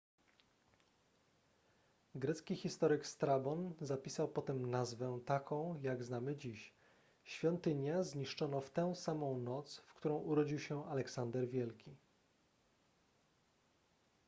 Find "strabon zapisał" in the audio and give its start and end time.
3.07-4.27